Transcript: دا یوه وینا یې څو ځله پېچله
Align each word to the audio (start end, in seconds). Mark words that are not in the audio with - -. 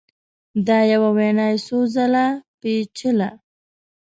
دا 0.67 0.79
یوه 0.91 1.09
وینا 1.17 1.45
یې 1.51 1.57
څو 1.65 1.77
ځله 1.93 2.25
پېچله 2.59 3.29